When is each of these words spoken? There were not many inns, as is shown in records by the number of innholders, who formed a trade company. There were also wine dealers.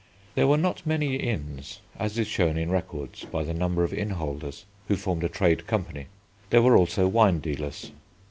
There 0.33 0.47
were 0.47 0.57
not 0.57 0.83
many 0.83 1.17
inns, 1.17 1.79
as 1.99 2.17
is 2.17 2.25
shown 2.25 2.57
in 2.57 2.71
records 2.71 3.25
by 3.25 3.43
the 3.43 3.53
number 3.53 3.83
of 3.83 3.91
innholders, 3.93 4.63
who 4.87 4.95
formed 4.95 5.23
a 5.23 5.29
trade 5.29 5.67
company. 5.67 6.07
There 6.49 6.63
were 6.63 6.75
also 6.75 7.07
wine 7.07 7.37
dealers. 7.39 7.91